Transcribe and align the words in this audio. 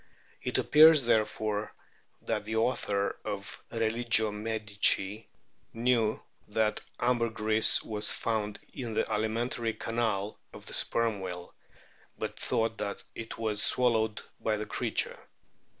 "It 0.51 0.57
appears, 0.57 1.05
therefore, 1.05 1.75
that 2.23 2.43
the 2.45 2.55
author 2.55 3.19
of 3.23 3.61
Relioio 3.71 4.33
Medici 4.33 5.29
knew 5.73 6.19
that 6.47 6.81
ambero 6.99 7.29
ris 7.39 7.83
was 7.83 8.11
found 8.11 8.57
in 8.73 8.87
o 8.87 8.89
o 8.89 8.93
the 8.95 9.11
alimentary 9.11 9.75
canal 9.75 10.39
of 10.53 10.65
the 10.65 10.73
Sperm 10.73 11.19
whale, 11.19 11.53
but 12.17 12.39
thought 12.39 12.79
that 12.79 13.03
it 13.13 13.37
was 13.37 13.61
swallowed 13.61 14.23
by 14.39 14.57
the 14.57 14.65
creature. 14.65 15.19